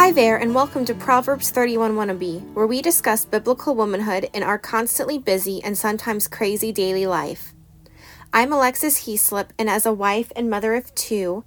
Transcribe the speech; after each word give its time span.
Hi 0.00 0.12
there, 0.12 0.38
and 0.38 0.54
welcome 0.54 0.86
to 0.86 0.94
Proverbs 0.94 1.50
31 1.50 1.94
Wannabe, 1.94 2.54
where 2.54 2.66
we 2.66 2.80
discuss 2.80 3.26
biblical 3.26 3.74
womanhood 3.74 4.30
in 4.32 4.42
our 4.42 4.58
constantly 4.58 5.18
busy 5.18 5.62
and 5.62 5.76
sometimes 5.76 6.26
crazy 6.26 6.72
daily 6.72 7.06
life. 7.06 7.52
I'm 8.32 8.50
Alexis 8.50 9.04
Heaslip, 9.04 9.50
and 9.58 9.68
as 9.68 9.84
a 9.84 9.92
wife 9.92 10.32
and 10.34 10.48
mother 10.48 10.72
of 10.72 10.94
two, 10.94 11.44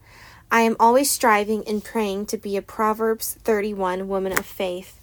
I 0.51 0.61
am 0.61 0.75
always 0.79 1.09
striving 1.09 1.67
and 1.67 1.83
praying 1.83 2.27
to 2.27 2.37
be 2.37 2.55
a 2.55 2.61
Proverbs 2.61 3.39
31 3.43 4.07
woman 4.07 4.33
of 4.33 4.45
faith. 4.45 5.01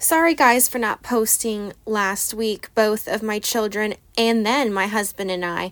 Sorry, 0.00 0.34
guys, 0.34 0.68
for 0.68 0.80
not 0.80 1.04
posting 1.04 1.74
last 1.86 2.34
week. 2.34 2.68
Both 2.74 3.06
of 3.06 3.22
my 3.22 3.38
children 3.38 3.94
and 4.18 4.44
then 4.44 4.72
my 4.72 4.88
husband 4.88 5.30
and 5.30 5.44
I 5.44 5.70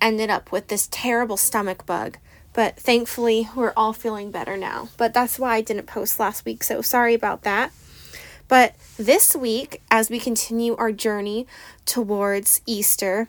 ended 0.00 0.30
up 0.30 0.52
with 0.52 0.68
this 0.68 0.88
terrible 0.92 1.36
stomach 1.36 1.84
bug. 1.86 2.18
But 2.54 2.76
thankfully, 2.76 3.48
we're 3.56 3.72
all 3.76 3.92
feeling 3.92 4.30
better 4.30 4.56
now. 4.56 4.88
But 4.96 5.14
that's 5.14 5.38
why 5.38 5.56
I 5.56 5.60
didn't 5.60 5.86
post 5.86 6.20
last 6.20 6.44
week, 6.44 6.62
so 6.62 6.82
sorry 6.82 7.14
about 7.14 7.42
that. 7.42 7.72
But 8.48 8.74
this 8.98 9.34
week, 9.34 9.80
as 9.90 10.10
we 10.10 10.18
continue 10.18 10.76
our 10.76 10.92
journey 10.92 11.46
towards 11.86 12.60
Easter, 12.66 13.28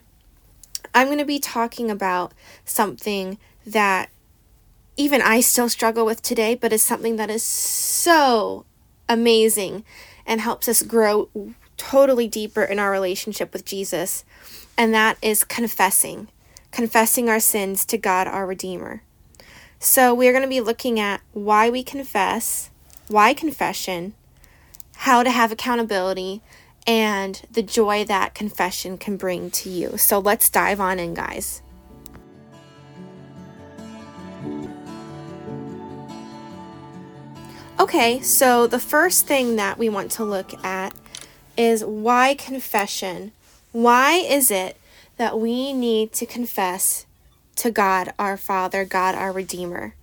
I'm 0.94 1.06
going 1.06 1.18
to 1.18 1.24
be 1.24 1.38
talking 1.38 1.90
about 1.90 2.32
something 2.64 3.38
that 3.66 4.10
even 4.96 5.22
I 5.22 5.40
still 5.40 5.68
struggle 5.68 6.04
with 6.04 6.22
today, 6.22 6.54
but 6.54 6.72
is 6.72 6.82
something 6.82 7.16
that 7.16 7.30
is 7.30 7.42
so 7.42 8.66
amazing 9.08 9.84
and 10.26 10.40
helps 10.40 10.68
us 10.68 10.82
grow 10.82 11.30
totally 11.76 12.28
deeper 12.28 12.62
in 12.62 12.78
our 12.78 12.90
relationship 12.90 13.52
with 13.52 13.64
Jesus. 13.64 14.24
And 14.76 14.92
that 14.94 15.18
is 15.22 15.42
confessing, 15.42 16.28
confessing 16.70 17.28
our 17.28 17.40
sins 17.40 17.84
to 17.86 17.98
God, 17.98 18.26
our 18.26 18.46
Redeemer. 18.46 19.02
So, 19.86 20.14
we're 20.14 20.32
going 20.32 20.42
to 20.42 20.48
be 20.48 20.62
looking 20.62 20.98
at 20.98 21.20
why 21.34 21.68
we 21.68 21.82
confess, 21.82 22.70
why 23.08 23.34
confession, 23.34 24.14
how 24.96 25.22
to 25.22 25.30
have 25.30 25.52
accountability, 25.52 26.40
and 26.86 27.42
the 27.52 27.62
joy 27.62 28.02
that 28.06 28.34
confession 28.34 28.96
can 28.96 29.18
bring 29.18 29.50
to 29.50 29.68
you. 29.68 29.98
So, 29.98 30.18
let's 30.18 30.48
dive 30.48 30.80
on 30.80 30.98
in, 30.98 31.12
guys. 31.12 31.60
Okay, 37.78 38.22
so 38.22 38.66
the 38.66 38.80
first 38.80 39.26
thing 39.26 39.56
that 39.56 39.76
we 39.76 39.90
want 39.90 40.10
to 40.12 40.24
look 40.24 40.54
at 40.64 40.94
is 41.58 41.84
why 41.84 42.36
confession? 42.36 43.32
Why 43.72 44.14
is 44.14 44.50
it 44.50 44.78
that 45.18 45.38
we 45.38 45.74
need 45.74 46.12
to 46.14 46.24
confess 46.24 47.04
to 47.56 47.70
God 47.70 48.12
our 48.18 48.36
Father, 48.36 48.84
God 48.84 49.14
our 49.14 49.32
Redeemer. 49.32 49.94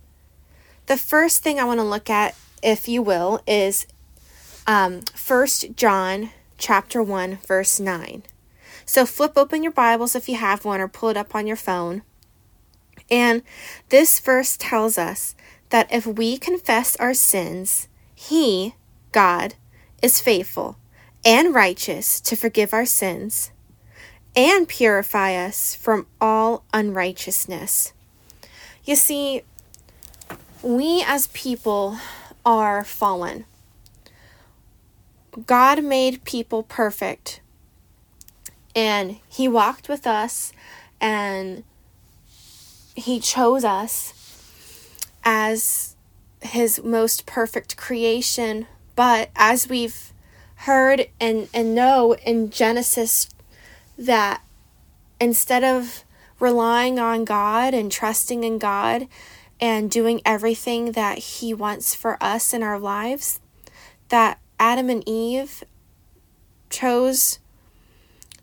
The 0.86 0.96
first 0.96 1.42
thing 1.42 1.58
I 1.58 1.64
want 1.64 1.80
to 1.80 1.84
look 1.84 2.10
at, 2.10 2.36
if 2.62 2.88
you 2.88 3.02
will, 3.02 3.40
is 3.46 3.86
um, 4.66 5.00
1 5.26 5.46
John 5.76 6.30
chapter 6.58 7.02
1, 7.02 7.38
verse 7.46 7.80
9. 7.80 8.22
So 8.84 9.06
flip 9.06 9.32
open 9.36 9.62
your 9.62 9.72
Bibles 9.72 10.14
if 10.14 10.28
you 10.28 10.36
have 10.36 10.64
one 10.64 10.80
or 10.80 10.88
pull 10.88 11.08
it 11.08 11.16
up 11.16 11.34
on 11.34 11.46
your 11.46 11.56
phone. 11.56 12.02
And 13.10 13.42
this 13.88 14.20
verse 14.20 14.56
tells 14.56 14.98
us 14.98 15.34
that 15.70 15.92
if 15.92 16.06
we 16.06 16.38
confess 16.38 16.96
our 16.96 17.14
sins, 17.14 17.88
He, 18.14 18.74
God, 19.12 19.54
is 20.02 20.20
faithful 20.20 20.76
and 21.24 21.54
righteous 21.54 22.20
to 22.20 22.36
forgive 22.36 22.72
our 22.72 22.86
sins 22.86 23.52
and 24.34 24.68
purify 24.68 25.34
us 25.34 25.74
from 25.74 26.06
all 26.20 26.64
unrighteousness. 26.72 27.92
You 28.84 28.96
see, 28.96 29.42
we 30.62 31.04
as 31.06 31.28
people 31.28 31.98
are 32.44 32.84
fallen. 32.84 33.44
God 35.46 35.82
made 35.82 36.24
people 36.24 36.62
perfect, 36.62 37.40
and 38.74 39.18
He 39.28 39.48
walked 39.48 39.88
with 39.88 40.06
us, 40.06 40.52
and 41.00 41.64
He 42.94 43.20
chose 43.20 43.64
us 43.64 44.12
as 45.24 45.96
His 46.40 46.82
most 46.82 47.24
perfect 47.24 47.76
creation. 47.76 48.66
But 48.94 49.30
as 49.36 49.68
we've 49.68 50.12
heard 50.56 51.08
and, 51.18 51.48
and 51.54 51.74
know 51.74 52.14
in 52.14 52.50
Genesis 52.50 53.28
that 54.06 54.42
instead 55.20 55.64
of 55.64 56.04
relying 56.40 56.98
on 56.98 57.24
God 57.24 57.74
and 57.74 57.90
trusting 57.90 58.42
in 58.42 58.58
God 58.58 59.06
and 59.60 59.90
doing 59.90 60.20
everything 60.24 60.92
that 60.92 61.18
He 61.18 61.54
wants 61.54 61.94
for 61.94 62.22
us 62.22 62.52
in 62.52 62.62
our 62.62 62.78
lives, 62.78 63.40
that 64.08 64.40
Adam 64.58 64.90
and 64.90 65.06
Eve 65.08 65.62
chose 66.68 67.38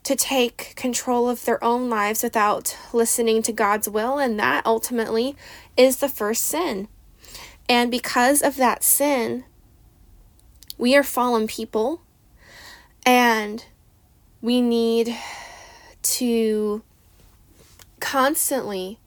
to 0.02 0.16
take 0.16 0.74
control 0.76 1.28
of 1.28 1.44
their 1.44 1.62
own 1.62 1.90
lives 1.90 2.22
without 2.22 2.76
listening 2.92 3.42
to 3.42 3.52
God's 3.52 3.88
will, 3.88 4.18
and 4.18 4.38
that 4.38 4.64
ultimately 4.64 5.36
is 5.76 5.98
the 5.98 6.08
first 6.08 6.44
sin. 6.46 6.88
And 7.68 7.90
because 7.90 8.40
of 8.42 8.56
that 8.56 8.82
sin, 8.82 9.44
we 10.78 10.96
are 10.96 11.02
fallen 11.02 11.46
people 11.46 12.00
and 13.04 13.64
we 14.40 14.60
need 14.60 15.14
to 16.02 16.82
constantly 18.00 18.98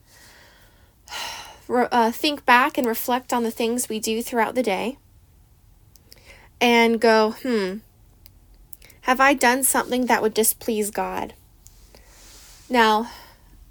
uh, 1.70 2.12
think 2.12 2.46
back 2.46 2.78
and 2.78 2.88
reflect 2.88 3.34
on 3.34 3.44
the 3.44 3.52
things 3.52 3.90
we 3.90 4.00
do 4.00 4.22
throughout 4.22 4.56
the 4.56 4.64
day 4.64 4.98
and 6.62 7.02
go, 7.02 7.32
hmm, 7.42 7.78
have 9.02 9.20
I 9.20 9.34
done 9.34 9.64
something 9.64 10.06
that 10.06 10.22
would 10.22 10.34
displease 10.34 10.92
God? 10.92 11.34
Now, 12.70 13.12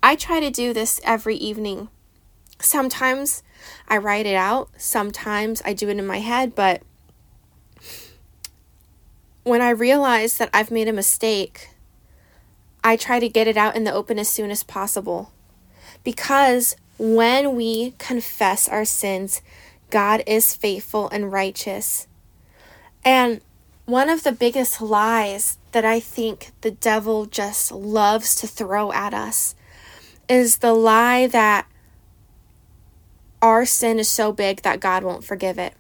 I 0.03 0.15
try 0.15 0.41
to 0.41 0.51
do 0.51 0.73
this 0.73 1.01
every 1.05 1.37
evening. 1.37 1.89
Sometimes 2.61 3.43
I 3.89 3.97
write 3.97 4.27
it 4.27 4.35
out, 4.35 4.69
sometimes 4.77 5.63
I 5.65 5.73
do 5.73 5.89
it 5.89 5.99
in 5.99 6.07
my 6.07 6.19
head, 6.19 6.55
but 6.55 6.83
when 9.43 9.61
I 9.61 9.71
realize 9.71 10.37
that 10.37 10.51
I've 10.53 10.71
made 10.71 10.87
a 10.87 10.93
mistake, 10.93 11.71
I 12.85 12.97
try 12.97 13.21
to 13.21 13.29
get 13.29 13.47
it 13.47 13.57
out 13.57 13.77
in 13.77 13.85
the 13.85 13.93
open 13.93 14.19
as 14.19 14.29
soon 14.29 14.51
as 14.51 14.63
possible. 14.63 15.33
Because 16.05 16.77
when 16.99 17.55
we 17.55 17.95
confess 17.99 18.69
our 18.69 18.85
sins, 18.85 19.43
God 19.91 20.23
is 20.27 20.57
faithful 20.57 21.09
and 21.11 21.33
righteous. 21.33 22.07
And 23.05 23.41
one 23.85 24.09
of 24.09 24.23
the 24.23 24.33
biggest 24.33 24.81
lies 24.81 25.59
that 25.73 25.85
I 25.85 26.01
think 26.01 26.53
the 26.61 26.71
devil 26.71 27.27
just 27.27 27.73
loves 27.73 28.35
to 28.37 28.47
throw 28.47 28.93
at 28.93 29.15
us 29.15 29.55
is 30.29 30.59
the 30.59 30.73
lie 30.73 31.27
that 31.27 31.67
our 33.41 33.67
sin 33.67 33.99
is 33.99 34.09
so 34.09 34.33
big 34.33 34.63
that 34.63 34.81
God 34.81 35.03
won't 35.03 35.25
forgive 35.25 35.59
it. 35.59 35.75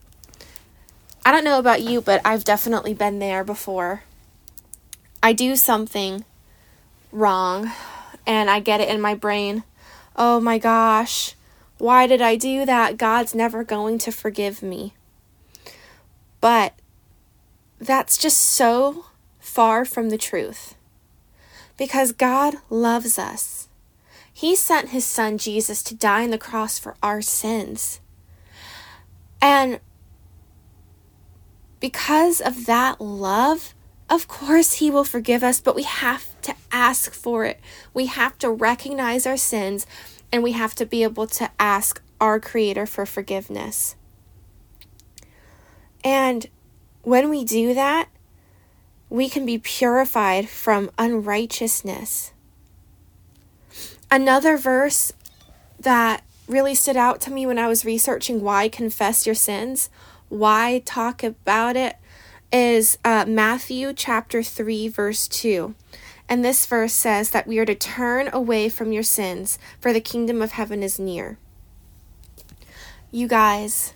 I 1.24 1.30
don't 1.30 1.44
know 1.44 1.58
about 1.58 1.82
you, 1.82 2.00
but 2.00 2.20
I've 2.24 2.42
definitely 2.44 2.94
been 2.94 3.20
there 3.20 3.44
before. 3.44 4.02
I 5.22 5.32
do 5.32 5.54
something 5.54 6.24
wrong 7.12 7.70
and 8.26 8.50
I 8.50 8.60
get 8.60 8.80
it 8.80 8.88
in 8.88 9.00
my 9.00 9.14
brain. 9.14 9.64
Oh 10.16 10.40
my 10.40 10.58
gosh, 10.58 11.34
why 11.78 12.06
did 12.06 12.20
I 12.20 12.36
do 12.36 12.66
that? 12.66 12.96
God's 12.96 13.34
never 13.34 13.64
going 13.64 13.98
to 13.98 14.12
forgive 14.12 14.62
me. 14.62 14.94
But 16.40 16.74
that's 17.78 18.16
just 18.16 18.38
so 18.38 19.06
far 19.38 19.84
from 19.84 20.10
the 20.10 20.18
truth. 20.18 20.74
Because 21.76 22.12
God 22.12 22.56
loves 22.70 23.18
us. 23.18 23.68
He 24.32 24.56
sent 24.56 24.90
his 24.90 25.04
son 25.04 25.38
Jesus 25.38 25.82
to 25.84 25.94
die 25.94 26.24
on 26.24 26.30
the 26.30 26.38
cross 26.38 26.78
for 26.78 26.96
our 27.02 27.20
sins. 27.20 28.00
And 29.40 29.80
because 31.80 32.40
of 32.40 32.66
that 32.66 33.00
love, 33.00 33.74
of 34.12 34.28
course, 34.28 34.74
He 34.74 34.90
will 34.90 35.04
forgive 35.04 35.42
us, 35.42 35.58
but 35.58 35.74
we 35.74 35.84
have 35.84 36.38
to 36.42 36.54
ask 36.70 37.14
for 37.14 37.46
it. 37.46 37.58
We 37.94 38.06
have 38.06 38.36
to 38.38 38.50
recognize 38.50 39.26
our 39.26 39.38
sins 39.38 39.86
and 40.30 40.42
we 40.42 40.52
have 40.52 40.74
to 40.74 40.84
be 40.84 41.02
able 41.02 41.26
to 41.28 41.50
ask 41.58 42.02
our 42.20 42.38
Creator 42.38 42.84
for 42.84 43.06
forgiveness. 43.06 43.96
And 46.04 46.46
when 47.00 47.30
we 47.30 47.42
do 47.42 47.72
that, 47.72 48.10
we 49.08 49.30
can 49.30 49.46
be 49.46 49.56
purified 49.56 50.46
from 50.46 50.90
unrighteousness. 50.98 52.32
Another 54.10 54.58
verse 54.58 55.14
that 55.80 56.22
really 56.46 56.74
stood 56.74 56.98
out 56.98 57.22
to 57.22 57.30
me 57.30 57.46
when 57.46 57.58
I 57.58 57.66
was 57.66 57.86
researching 57.86 58.42
why 58.42 58.68
confess 58.68 59.24
your 59.24 59.34
sins, 59.34 59.88
why 60.28 60.82
talk 60.84 61.22
about 61.22 61.76
it, 61.76 61.96
is 62.52 62.98
uh, 63.04 63.24
Matthew 63.26 63.92
chapter 63.94 64.42
3, 64.42 64.88
verse 64.88 65.26
2. 65.28 65.74
And 66.28 66.44
this 66.44 66.66
verse 66.66 66.92
says 66.92 67.30
that 67.30 67.46
we 67.46 67.58
are 67.58 67.64
to 67.64 67.74
turn 67.74 68.28
away 68.32 68.68
from 68.68 68.92
your 68.92 69.02
sins, 69.02 69.58
for 69.80 69.92
the 69.92 70.00
kingdom 70.00 70.40
of 70.42 70.52
heaven 70.52 70.82
is 70.82 70.98
near. 70.98 71.38
You 73.10 73.28
guys, 73.28 73.94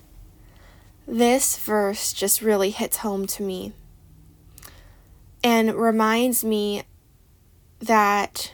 this 1.07 1.57
verse 1.59 2.13
just 2.13 2.43
really 2.43 2.71
hits 2.71 2.99
home 2.99 3.27
to 3.29 3.43
me 3.43 3.73
and 5.43 5.75
reminds 5.75 6.45
me 6.45 6.83
that 7.79 8.53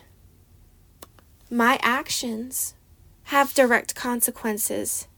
my 1.51 1.79
actions 1.83 2.75
have 3.25 3.55
direct 3.55 3.95
consequences 3.95 5.09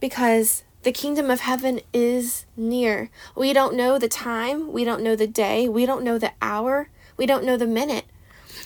because 0.00 0.64
the 0.82 0.92
kingdom 0.92 1.30
of 1.30 1.40
heaven 1.40 1.80
is 1.92 2.46
near. 2.56 3.10
We 3.36 3.52
don't 3.52 3.76
know 3.76 3.98
the 3.98 4.08
time, 4.08 4.72
we 4.72 4.84
don't 4.84 5.02
know 5.02 5.16
the 5.16 5.26
day, 5.26 5.68
we 5.68 5.86
don't 5.86 6.04
know 6.04 6.18
the 6.18 6.32
hour, 6.42 6.88
we 7.16 7.26
don't 7.26 7.44
know 7.44 7.56
the 7.56 7.66
minute 7.66 8.06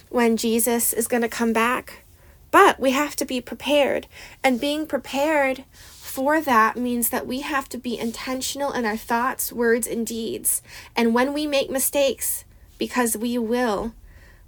when 0.08 0.36
Jesus 0.36 0.92
is 0.92 1.08
going 1.08 1.22
to 1.22 1.28
come 1.28 1.52
back. 1.52 2.04
But 2.50 2.80
we 2.80 2.92
have 2.92 3.16
to 3.16 3.24
be 3.24 3.40
prepared. 3.40 4.06
And 4.42 4.60
being 4.60 4.86
prepared 4.86 5.64
for 6.16 6.40
that 6.40 6.76
means 6.76 7.10
that 7.10 7.26
we 7.26 7.40
have 7.40 7.68
to 7.68 7.76
be 7.76 7.98
intentional 7.98 8.72
in 8.72 8.86
our 8.86 8.96
thoughts, 8.96 9.52
words, 9.52 9.86
and 9.86 10.06
deeds. 10.06 10.62
And 10.96 11.12
when 11.12 11.34
we 11.34 11.46
make 11.46 11.68
mistakes, 11.68 12.44
because 12.78 13.16
we 13.16 13.36
will, 13.36 13.92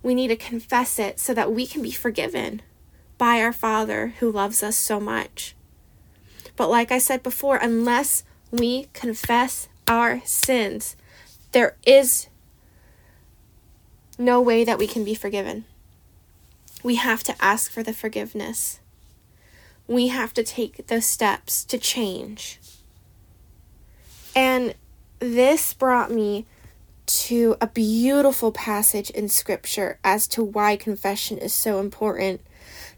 we 0.02 0.14
need 0.14 0.28
to 0.28 0.36
confess 0.36 0.98
it 0.98 1.20
so 1.20 1.34
that 1.34 1.52
we 1.52 1.66
can 1.66 1.82
be 1.82 1.90
forgiven 1.90 2.62
by 3.18 3.42
our 3.42 3.52
Father 3.52 4.14
who 4.20 4.32
loves 4.32 4.62
us 4.62 4.76
so 4.76 4.98
much. 4.98 5.54
But 6.58 6.70
like 6.70 6.90
I 6.90 6.98
said 6.98 7.22
before, 7.22 7.56
unless 7.56 8.24
we 8.50 8.88
confess 8.92 9.68
our 9.86 10.20
sins, 10.24 10.96
there 11.52 11.76
is 11.86 12.26
no 14.18 14.40
way 14.40 14.64
that 14.64 14.76
we 14.76 14.88
can 14.88 15.04
be 15.04 15.14
forgiven. 15.14 15.66
We 16.82 16.96
have 16.96 17.22
to 17.22 17.34
ask 17.40 17.70
for 17.70 17.84
the 17.84 17.92
forgiveness. 17.92 18.80
We 19.86 20.08
have 20.08 20.34
to 20.34 20.42
take 20.42 20.88
those 20.88 21.06
steps 21.06 21.64
to 21.66 21.78
change. 21.78 22.58
And 24.34 24.74
this 25.20 25.72
brought 25.72 26.10
me 26.10 26.44
to 27.06 27.56
a 27.60 27.68
beautiful 27.68 28.50
passage 28.50 29.10
in 29.10 29.28
scripture 29.28 30.00
as 30.02 30.26
to 30.28 30.42
why 30.42 30.74
confession 30.74 31.38
is 31.38 31.54
so 31.54 31.78
important. 31.78 32.40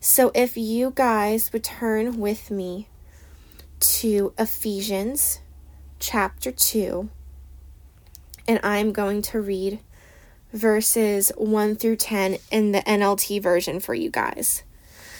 So, 0.00 0.32
if 0.34 0.56
you 0.56 0.92
guys 0.94 1.52
would 1.52 1.62
turn 1.62 2.18
with 2.18 2.50
me 2.50 2.88
to 3.80 4.34
Ephesians 4.38 5.40
chapter 5.98 6.52
2, 6.52 7.08
and 8.46 8.60
I'm 8.62 8.92
going 8.92 9.22
to 9.22 9.40
read 9.40 9.80
verses 10.52 11.32
1 11.38 11.76
through 11.76 11.96
10 11.96 12.36
in 12.50 12.72
the 12.72 12.80
NLT 12.80 13.42
version 13.42 13.80
for 13.80 13.94
you 13.94 14.10
guys. 14.10 14.62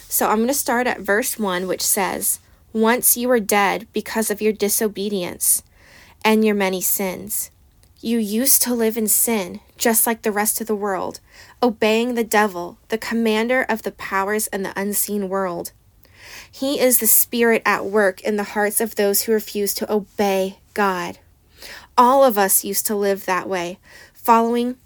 So, 0.07 0.29
I'm 0.29 0.37
going 0.37 0.47
to 0.47 0.53
start 0.53 0.85
at 0.85 0.99
verse 0.99 1.39
1, 1.39 1.67
which 1.67 1.81
says, 1.81 2.39
Once 2.71 3.17
you 3.17 3.29
were 3.29 3.39
dead 3.39 3.87
because 3.93 4.29
of 4.29 4.41
your 4.41 4.53
disobedience 4.53 5.63
and 6.23 6.45
your 6.45 6.55
many 6.55 6.81
sins. 6.81 7.49
You 7.99 8.19
used 8.19 8.61
to 8.63 8.75
live 8.75 8.97
in 8.97 9.07
sin, 9.07 9.59
just 9.77 10.05
like 10.05 10.21
the 10.21 10.31
rest 10.31 10.61
of 10.61 10.67
the 10.67 10.75
world, 10.75 11.19
obeying 11.63 12.13
the 12.13 12.23
devil, 12.23 12.77
the 12.89 12.97
commander 12.97 13.63
of 13.63 13.83
the 13.83 13.91
powers 13.91 14.47
and 14.47 14.63
the 14.65 14.79
unseen 14.79 15.29
world. 15.29 15.71
He 16.51 16.79
is 16.79 16.99
the 16.99 17.07
spirit 17.07 17.61
at 17.65 17.85
work 17.85 18.21
in 18.21 18.35
the 18.35 18.43
hearts 18.43 18.81
of 18.81 18.95
those 18.95 19.23
who 19.23 19.31
refuse 19.31 19.73
to 19.75 19.91
obey 19.91 20.59
God. 20.73 21.17
All 21.97 22.23
of 22.23 22.37
us 22.37 22.63
used 22.63 22.85
to 22.87 22.95
live 22.95 23.25
that 23.25 23.47
way, 23.47 23.79
following 24.13 24.77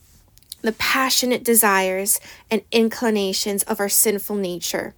the 0.61 0.71
passionate 0.73 1.43
desires 1.43 2.19
and 2.49 2.61
inclinations 2.71 3.63
of 3.63 3.79
our 3.79 3.89
sinful 3.89 4.35
nature. 4.35 4.93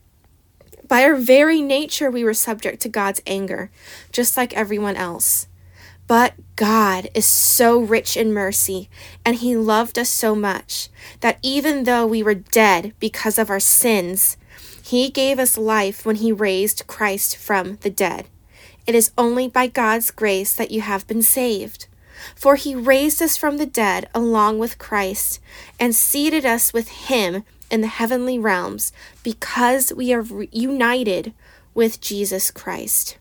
By 0.87 1.03
our 1.03 1.15
very 1.15 1.61
nature, 1.61 2.09
we 2.09 2.23
were 2.23 2.33
subject 2.33 2.81
to 2.83 2.89
God's 2.89 3.21
anger, 3.27 3.69
just 4.11 4.37
like 4.37 4.53
everyone 4.53 4.95
else. 4.95 5.47
But 6.07 6.35
God 6.55 7.09
is 7.13 7.25
so 7.25 7.79
rich 7.79 8.15
in 8.15 8.33
mercy, 8.33 8.89
and 9.25 9.35
He 9.35 9.57
loved 9.57 9.99
us 9.99 10.09
so 10.09 10.33
much 10.33 10.87
that 11.19 11.39
even 11.41 11.83
though 11.83 12.07
we 12.07 12.23
were 12.23 12.33
dead 12.33 12.93
because 12.99 13.37
of 13.37 13.49
our 13.49 13.59
sins, 13.59 14.37
He 14.87 15.09
gave 15.09 15.37
us 15.37 15.57
life 15.57 16.05
when 16.05 16.15
He 16.15 16.31
raised 16.31 16.87
Christ 16.87 17.35
from 17.35 17.75
the 17.81 17.89
dead. 17.89 18.27
It 18.85 18.95
is 18.95 19.11
only 19.17 19.49
by 19.49 19.67
God's 19.67 20.11
grace 20.11 20.53
that 20.53 20.71
you 20.71 20.79
have 20.79 21.05
been 21.07 21.21
saved. 21.21 21.87
For 22.35 22.55
He 22.55 22.73
raised 22.73 23.21
us 23.21 23.35
from 23.35 23.57
the 23.57 23.65
dead 23.65 24.07
along 24.15 24.59
with 24.59 24.77
Christ 24.77 25.41
and 25.77 25.93
seated 25.93 26.45
us 26.45 26.71
with 26.71 26.87
Him 27.09 27.43
in 27.69 27.81
the 27.81 27.87
heavenly 27.87 28.39
realms 28.39 28.93
because 29.23 29.91
we 29.91 30.13
are 30.13 30.23
united 30.53 31.33
with 31.73 31.99
Jesus 31.99 32.49
Christ. 32.49 33.17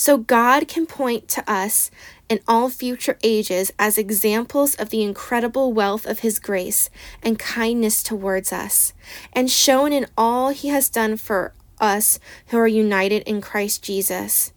So 0.00 0.16
God 0.16 0.66
can 0.66 0.86
point 0.86 1.28
to 1.28 1.44
us 1.46 1.90
in 2.30 2.40
all 2.48 2.70
future 2.70 3.18
ages 3.22 3.70
as 3.78 3.98
examples 3.98 4.74
of 4.76 4.88
the 4.88 5.02
incredible 5.02 5.74
wealth 5.74 6.06
of 6.06 6.20
His 6.20 6.38
grace 6.38 6.88
and 7.22 7.38
kindness 7.38 8.02
towards 8.02 8.50
us, 8.50 8.94
and 9.34 9.50
shown 9.50 9.92
in 9.92 10.06
all 10.16 10.54
He 10.54 10.68
has 10.68 10.88
done 10.88 11.18
for 11.18 11.52
us 11.78 12.18
who 12.46 12.56
are 12.56 12.66
united 12.66 13.24
in 13.24 13.42
Christ 13.42 13.82
Jesus. 13.82 14.54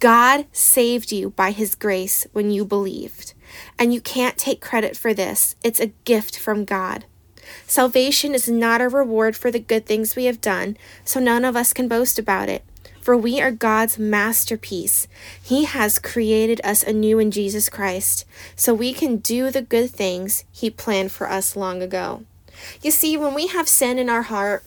God 0.00 0.44
saved 0.52 1.12
you 1.12 1.30
by 1.30 1.52
His 1.52 1.74
grace 1.74 2.26
when 2.34 2.50
you 2.50 2.66
believed, 2.66 3.32
and 3.78 3.94
you 3.94 4.02
can't 4.02 4.36
take 4.36 4.60
credit 4.60 4.98
for 4.98 5.14
this. 5.14 5.56
It's 5.64 5.80
a 5.80 5.94
gift 6.04 6.38
from 6.38 6.66
God. 6.66 7.06
Salvation 7.66 8.34
is 8.34 8.50
not 8.50 8.82
a 8.82 8.90
reward 8.90 9.34
for 9.34 9.50
the 9.50 9.60
good 9.60 9.86
things 9.86 10.14
we 10.14 10.26
have 10.26 10.42
done, 10.42 10.76
so 11.06 11.20
none 11.20 11.46
of 11.46 11.56
us 11.56 11.72
can 11.72 11.88
boast 11.88 12.18
about 12.18 12.50
it 12.50 12.66
for 13.08 13.16
we 13.16 13.40
are 13.40 13.50
God's 13.50 13.98
masterpiece. 13.98 15.08
He 15.42 15.64
has 15.64 15.98
created 15.98 16.60
us 16.62 16.82
anew 16.82 17.18
in 17.18 17.30
Jesus 17.30 17.70
Christ, 17.70 18.26
so 18.54 18.74
we 18.74 18.92
can 18.92 19.16
do 19.16 19.50
the 19.50 19.62
good 19.62 19.88
things 19.88 20.44
He 20.52 20.68
planned 20.68 21.10
for 21.10 21.26
us 21.26 21.56
long 21.56 21.80
ago. 21.80 22.24
You 22.82 22.90
see, 22.90 23.16
when 23.16 23.32
we 23.32 23.46
have 23.46 23.66
sin 23.66 23.98
in 23.98 24.10
our 24.10 24.24
heart, 24.24 24.62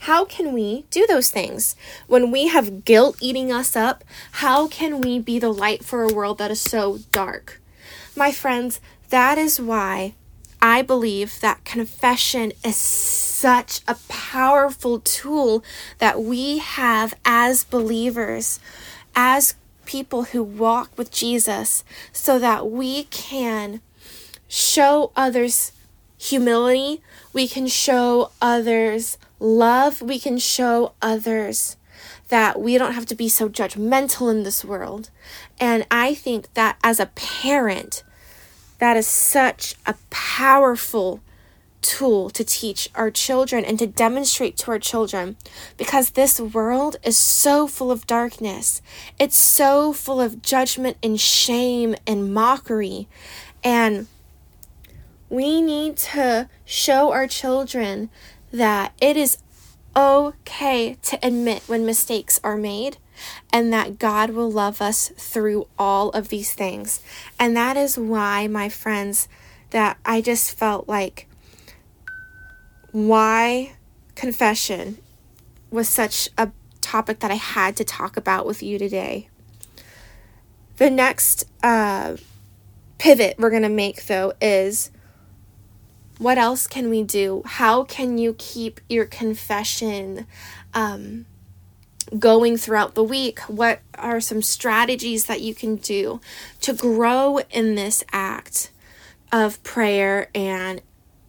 how 0.00 0.24
can 0.24 0.52
we 0.52 0.84
do 0.90 1.06
those 1.06 1.30
things? 1.30 1.76
When 2.08 2.32
we 2.32 2.48
have 2.48 2.84
guilt 2.84 3.16
eating 3.20 3.52
us 3.52 3.76
up, 3.76 4.02
how 4.32 4.66
can 4.66 5.00
we 5.00 5.20
be 5.20 5.38
the 5.38 5.52
light 5.52 5.84
for 5.84 6.02
a 6.02 6.12
world 6.12 6.38
that 6.38 6.50
is 6.50 6.60
so 6.60 6.98
dark? 7.12 7.60
My 8.16 8.32
friends, 8.32 8.80
that 9.10 9.38
is 9.38 9.60
why 9.60 10.14
I 10.64 10.82
believe 10.82 11.40
that 11.40 11.64
confession 11.64 12.52
is 12.64 12.76
such 12.76 13.80
a 13.88 13.96
powerful 14.08 15.00
tool 15.00 15.64
that 15.98 16.22
we 16.22 16.58
have 16.58 17.14
as 17.24 17.64
believers, 17.64 18.60
as 19.16 19.56
people 19.86 20.22
who 20.24 20.44
walk 20.44 20.96
with 20.96 21.10
Jesus, 21.10 21.82
so 22.12 22.38
that 22.38 22.70
we 22.70 23.02
can 23.04 23.80
show 24.46 25.10
others 25.16 25.72
humility, 26.16 27.02
we 27.32 27.48
can 27.48 27.66
show 27.66 28.30
others 28.40 29.18
love, 29.40 30.00
we 30.00 30.20
can 30.20 30.38
show 30.38 30.92
others 31.02 31.76
that 32.28 32.60
we 32.60 32.78
don't 32.78 32.94
have 32.94 33.06
to 33.06 33.16
be 33.16 33.28
so 33.28 33.48
judgmental 33.48 34.30
in 34.30 34.44
this 34.44 34.64
world. 34.64 35.10
And 35.58 35.84
I 35.90 36.14
think 36.14 36.54
that 36.54 36.78
as 36.84 37.00
a 37.00 37.06
parent, 37.06 38.04
that 38.82 38.96
is 38.96 39.06
such 39.06 39.76
a 39.86 39.94
powerful 40.10 41.20
tool 41.82 42.28
to 42.30 42.42
teach 42.42 42.88
our 42.96 43.12
children 43.12 43.64
and 43.64 43.78
to 43.78 43.86
demonstrate 43.86 44.56
to 44.56 44.72
our 44.72 44.78
children 44.80 45.36
because 45.76 46.10
this 46.10 46.40
world 46.40 46.96
is 47.04 47.16
so 47.16 47.68
full 47.68 47.92
of 47.92 48.08
darkness. 48.08 48.82
It's 49.20 49.36
so 49.36 49.92
full 49.92 50.20
of 50.20 50.42
judgment 50.42 50.96
and 51.00 51.20
shame 51.20 51.94
and 52.08 52.34
mockery. 52.34 53.06
And 53.62 54.08
we 55.28 55.62
need 55.62 55.96
to 55.98 56.48
show 56.64 57.12
our 57.12 57.28
children 57.28 58.10
that 58.50 58.94
it 59.00 59.16
is 59.16 59.38
okay 59.94 60.96
to 61.02 61.24
admit 61.24 61.62
when 61.68 61.86
mistakes 61.86 62.40
are 62.42 62.56
made 62.56 62.96
and 63.52 63.72
that 63.72 63.98
God 63.98 64.30
will 64.30 64.50
love 64.50 64.80
us 64.80 65.12
through 65.16 65.68
all 65.78 66.10
of 66.10 66.28
these 66.28 66.52
things. 66.52 67.00
And 67.38 67.56
that 67.56 67.76
is 67.76 67.98
why, 67.98 68.46
my 68.48 68.68
friends, 68.68 69.28
that 69.70 69.98
I 70.04 70.20
just 70.20 70.56
felt 70.56 70.88
like 70.88 71.28
why 72.92 73.72
confession 74.14 74.98
was 75.70 75.88
such 75.88 76.28
a 76.36 76.50
topic 76.80 77.20
that 77.20 77.30
I 77.30 77.36
had 77.36 77.76
to 77.76 77.84
talk 77.84 78.16
about 78.16 78.46
with 78.46 78.62
you 78.62 78.78
today. 78.78 79.28
The 80.76 80.90
next 80.90 81.44
uh, 81.62 82.16
pivot 82.98 83.36
we're 83.38 83.50
going 83.50 83.62
to 83.62 83.68
make, 83.68 84.06
though, 84.06 84.34
is 84.40 84.90
what 86.18 86.38
else 86.38 86.66
can 86.66 86.90
we 86.90 87.02
do? 87.02 87.42
How 87.44 87.84
can 87.84 88.18
you 88.18 88.34
keep 88.38 88.80
your 88.88 89.06
confession 89.06 90.26
um, 90.74 91.26
going 92.18 92.56
throughout 92.56 92.94
the 92.94 93.04
week? 93.04 93.40
What 93.40 93.80
are 93.96 94.20
some 94.20 94.42
strategies 94.42 95.26
that 95.26 95.40
you 95.40 95.54
can 95.54 95.76
do 95.76 96.20
to 96.60 96.72
grow 96.72 97.38
in 97.50 97.74
this 97.74 98.04
act 98.12 98.70
of 99.30 99.62
prayer 99.62 100.28
and 100.34 100.82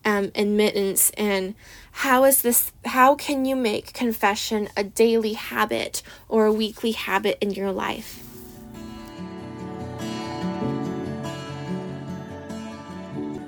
um, 0.05 0.31
admittance 0.35 1.11
and 1.11 1.55
how 1.91 2.25
is 2.25 2.41
this 2.41 2.73
how 2.83 3.15
can 3.15 3.45
you 3.45 3.55
make 3.55 3.93
confession 3.93 4.67
a 4.75 4.83
daily 4.83 5.33
habit 5.33 6.03
or 6.27 6.45
a 6.45 6.51
weekly 6.51 6.91
habit 6.91 7.37
in 7.39 7.51
your 7.51 7.71
life 7.71 8.21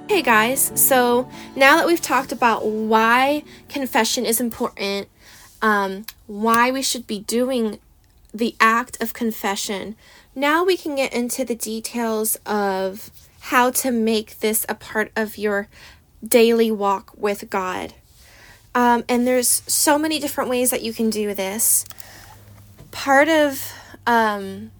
Hey 0.08 0.22
guys, 0.22 0.72
so 0.75 1.27
now 1.58 1.75
that 1.75 1.86
we've 1.86 2.01
talked 2.01 2.32
about 2.32 2.65
why 2.65 3.44
confession 3.68 4.25
is 4.25 4.39
important, 4.39 5.10
um, 5.62 6.06
why 6.27 6.72
we 6.72 6.82
should 6.82 7.08
be 7.08 7.20
doing 7.20 7.79
the 8.34 8.55
act 8.60 9.01
of 9.01 9.13
confession, 9.13 9.96
now 10.36 10.63
we 10.63 10.75
can 10.75 10.96
get 10.96 11.13
into 11.13 11.46
the 11.46 11.55
details 11.55 12.36
of 12.46 13.12
how 13.39 13.70
to 13.72 13.91
make 13.91 14.39
this 14.39 14.65
a 14.67 14.75
part 14.75 15.12
of 15.15 15.38
your 15.38 15.67
daily 16.27 16.72
walk 16.72 17.13
with 17.15 17.50
God. 17.50 17.94
Um, 18.74 19.05
and 19.08 19.25
there's 19.25 19.63
so 19.67 19.98
many 19.98 20.20
different 20.20 20.50
ways 20.50 20.72
that 20.72 20.82
you 20.84 20.94
can 20.94 21.10
do 21.10 21.34
this. 21.34 21.86
Part 22.91 23.29
of 23.29 23.72
um, 24.05 24.72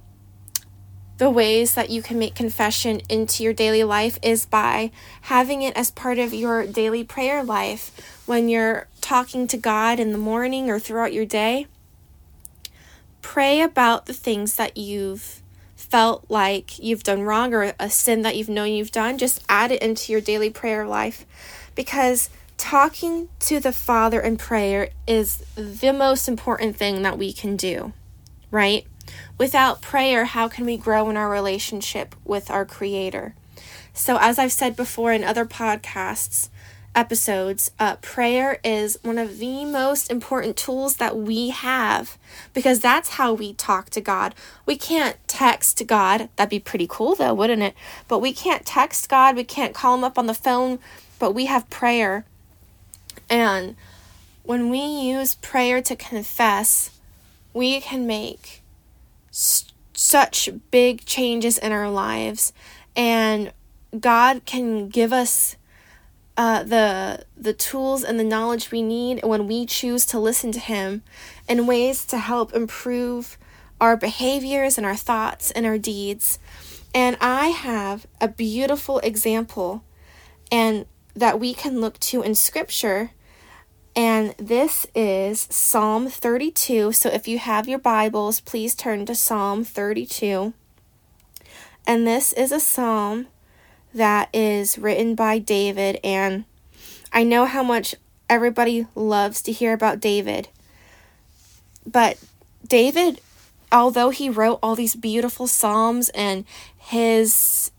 the 1.18 1.30
ways 1.30 1.76
that 1.76 1.90
you 1.90 2.02
can 2.02 2.20
make 2.20 2.36
confession 2.36 3.02
into 3.08 3.44
your 3.44 3.54
daily 3.54 3.84
life 3.84 4.20
is 4.22 4.46
by 4.46 4.92
having 5.22 5.62
it 5.62 5.76
as 5.78 5.92
part 5.92 6.20
of 6.20 6.34
your 6.34 6.66
daily 6.66 7.04
prayer 7.04 7.44
life 7.44 8.20
when 8.26 8.50
you're 8.50 8.88
talking 9.02 9.48
to 9.48 9.58
God 9.58 10.00
in 10.00 10.12
the 10.12 10.18
morning 10.18 10.70
or 10.70 10.80
throughout 10.80 11.14
your 11.14 11.26
day. 11.26 11.68
Pray 13.22 13.62
about 13.62 14.06
the 14.06 14.14
things 14.14 14.56
that 14.56 14.78
you've 14.78 15.42
felt 15.76 16.26
like 16.30 16.80
you've 16.80 17.04
done 17.04 17.22
wrong 17.22 17.54
or 17.54 17.74
a 17.80 17.90
sin 17.90 18.22
that 18.24 18.36
you've 18.36 18.50
known 18.50 18.72
you've 18.72 18.92
done. 18.92 19.18
Just 19.18 19.44
add 19.48 19.72
it 19.72 19.82
into 19.82 20.12
your 20.12 20.22
daily 20.22 20.50
prayer 20.50 20.86
life 20.86 21.26
because 21.76 22.30
talking 22.58 23.30
to 23.40 23.60
the 23.60 23.72
Father 23.72 24.20
in 24.20 24.38
prayer 24.38 24.90
is 25.08 25.38
the 25.56 25.94
most 25.94 26.28
important 26.28 26.76
thing 26.76 27.04
that 27.04 27.18
we 27.18 27.32
can 27.32 27.56
do, 27.56 27.94
right? 28.52 28.86
Without 29.38 29.82
prayer, 29.82 30.26
how 30.26 30.48
can 30.48 30.66
we 30.66 30.78
grow 30.78 31.10
in 31.10 31.18
our 31.18 31.30
relationship 31.30 32.16
with 32.24 32.50
our 32.50 32.66
Creator? 32.66 33.36
So, 33.94 34.18
as 34.20 34.38
I've 34.38 34.52
said 34.52 34.76
before 34.76 35.12
in 35.12 35.24
other 35.24 35.46
podcasts, 35.46 36.50
episodes, 36.96 37.72
uh, 37.78 37.98
prayer 37.98 38.60
is 38.64 38.98
one 39.04 39.18
of 39.18 39.38
the 39.38 39.66
most 39.66 40.10
important 40.10 40.56
tools 40.56 40.96
that 40.96 41.18
we 41.18 41.50
have 41.50 42.18
because 42.54 42.80
that's 42.80 43.10
how 43.10 43.34
we 43.34 43.54
talk 43.54 43.90
to 43.92 44.02
God. 44.02 44.34
We 44.66 44.78
can't 44.78 45.18
text 45.28 45.86
God. 45.86 46.30
That'd 46.36 46.50
be 46.50 46.60
pretty 46.60 46.88
cool, 46.90 47.16
though, 47.16 47.34
wouldn't 47.34 47.62
it? 47.62 47.76
But 48.08 48.20
we 48.20 48.34
can't 48.34 48.66
text 48.66 49.10
God. 49.10 49.36
We 49.36 49.44
can't 49.44 49.76
call 49.76 49.96
Him 49.96 50.04
up 50.04 50.18
on 50.18 50.28
the 50.28 50.34
phone, 50.34 50.80
but 51.20 51.34
we 51.34 51.46
have 51.46 51.70
prayer. 51.70 52.26
And 53.30 53.76
when 54.44 54.70
we 54.70 54.80
use 54.80 55.36
prayer 55.36 55.82
to 55.82 55.96
confess, 55.96 56.92
we 57.54 57.82
can 57.82 58.08
make 58.08 58.62
such 59.94 60.50
big 60.72 61.06
changes 61.06 61.58
in 61.58 61.72
our 61.72 61.90
lives 61.90 62.54
and 62.96 63.52
God 64.00 64.46
can 64.46 64.90
give 64.90 65.14
us 65.14 65.56
uh, 66.38 66.64
the 66.64 67.26
the 67.38 67.54
tools 67.54 68.04
and 68.04 68.20
the 68.20 68.24
knowledge 68.24 68.72
we 68.72 68.82
need 68.82 69.24
when 69.24 69.48
we 69.48 69.66
choose 69.66 70.06
to 70.08 70.20
listen 70.20 70.52
to 70.52 70.60
Him 70.60 71.02
in 71.48 71.68
ways 71.68 72.06
to 72.06 72.18
help 72.18 72.54
improve 72.54 73.38
our 73.80 73.96
behaviors 73.96 74.78
and 74.78 74.86
our 74.86 74.96
thoughts 74.96 75.52
and 75.52 75.66
our 75.66 75.78
deeds. 75.78 76.40
And 76.94 77.18
I 77.20 77.48
have 77.48 78.06
a 78.20 78.28
beautiful 78.28 79.00
example 79.00 79.84
and 80.52 80.86
that 81.14 81.40
we 81.40 81.54
can 81.54 81.80
look 81.80 82.00
to 82.00 82.22
in 82.22 82.36
Scripture 82.36 83.12
and 83.96 84.36
this 84.38 84.86
is 84.94 85.48
Psalm 85.50 86.10
32. 86.10 86.92
So 86.92 87.10
if 87.10 87.28
you 87.28 87.40
have 87.40 87.68
your 87.68 87.80
Bibles, 87.80 88.42
please 88.42 88.76
turn 88.76 89.06
to 89.06 89.16
Psalm 89.16 89.64
32. 89.64 90.54
And 91.88 92.06
this 92.06 92.34
is 92.34 92.52
a 92.52 92.60
psalm 92.60 93.28
that 93.94 94.30
is 94.34 94.78
written 94.78 95.16
by 95.16 95.40
David. 95.40 96.00
And 96.04 96.44
I 97.14 97.24
know 97.24 97.46
how 97.46 97.64
much 97.64 97.96
everybody 98.30 98.88
loves 98.96 99.42
to 99.44 99.52
hear 99.52 99.72
about 99.72 100.02
David. 100.02 100.50
But 101.86 102.18
David, 102.68 103.22
although 103.72 104.10
he 104.10 104.30
wrote 104.30 104.60
all 104.62 104.76
these 104.76 104.96
beautiful 104.96 105.48
psalms 105.48 106.10
and 106.10 106.44
his 106.78 107.72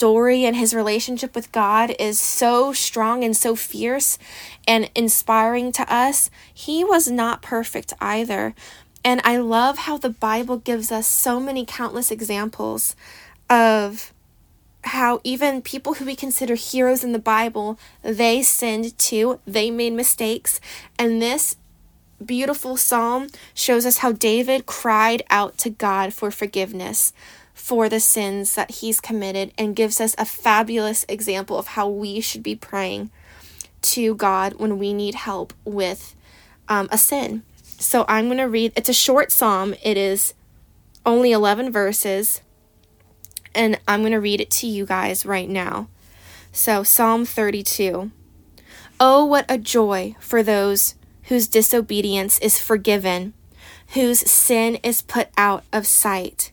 story 0.00 0.46
and 0.46 0.56
his 0.56 0.72
relationship 0.72 1.34
with 1.34 1.52
God 1.52 1.94
is 1.98 2.18
so 2.18 2.72
strong 2.72 3.22
and 3.22 3.36
so 3.36 3.54
fierce 3.54 4.16
and 4.66 4.90
inspiring 4.94 5.72
to 5.72 5.92
us, 5.92 6.30
he 6.54 6.82
was 6.82 7.10
not 7.10 7.42
perfect 7.42 7.92
either. 8.00 8.54
And 9.04 9.20
I 9.24 9.36
love 9.36 9.76
how 9.80 9.98
the 9.98 10.08
Bible 10.08 10.56
gives 10.56 10.90
us 10.90 11.06
so 11.06 11.38
many 11.38 11.66
countless 11.66 12.10
examples 12.10 12.96
of 13.50 14.14
how 14.84 15.20
even 15.22 15.60
people 15.60 15.92
who 15.92 16.06
we 16.06 16.16
consider 16.16 16.54
heroes 16.54 17.04
in 17.04 17.12
the 17.12 17.18
Bible, 17.18 17.78
they 18.00 18.40
sinned 18.40 18.96
too, 18.96 19.38
they 19.46 19.70
made 19.70 19.92
mistakes. 19.92 20.62
And 20.98 21.20
this 21.20 21.56
beautiful 22.24 22.78
psalm 22.78 23.28
shows 23.52 23.84
us 23.84 23.98
how 23.98 24.12
David 24.12 24.64
cried 24.64 25.22
out 25.28 25.58
to 25.58 25.68
God 25.68 26.14
for 26.14 26.30
forgiveness 26.30 27.12
for 27.70 27.88
the 27.88 28.00
sins 28.00 28.56
that 28.56 28.68
he's 28.68 29.00
committed 29.00 29.52
and 29.56 29.76
gives 29.76 30.00
us 30.00 30.16
a 30.18 30.24
fabulous 30.24 31.06
example 31.08 31.56
of 31.56 31.68
how 31.68 31.88
we 31.88 32.20
should 32.20 32.42
be 32.42 32.56
praying 32.56 33.08
to 33.80 34.16
God 34.16 34.54
when 34.54 34.76
we 34.76 34.92
need 34.92 35.14
help 35.14 35.52
with 35.64 36.16
um, 36.68 36.88
a 36.90 36.98
sin. 36.98 37.44
So 37.62 38.04
I'm 38.08 38.24
going 38.24 38.38
to 38.38 38.48
read, 38.48 38.72
it's 38.74 38.88
a 38.88 38.92
short 38.92 39.30
psalm, 39.30 39.76
it 39.84 39.96
is 39.96 40.34
only 41.06 41.30
11 41.30 41.70
verses, 41.70 42.40
and 43.54 43.78
I'm 43.86 44.00
going 44.00 44.10
to 44.10 44.18
read 44.18 44.40
it 44.40 44.50
to 44.50 44.66
you 44.66 44.84
guys 44.84 45.24
right 45.24 45.48
now. 45.48 45.86
So, 46.50 46.82
Psalm 46.82 47.24
32. 47.24 48.10
Oh, 48.98 49.24
what 49.24 49.46
a 49.48 49.58
joy 49.58 50.16
for 50.18 50.42
those 50.42 50.96
whose 51.26 51.46
disobedience 51.46 52.40
is 52.40 52.58
forgiven, 52.58 53.32
whose 53.94 54.28
sin 54.28 54.74
is 54.82 55.02
put 55.02 55.28
out 55.36 55.62
of 55.72 55.86
sight. 55.86 56.49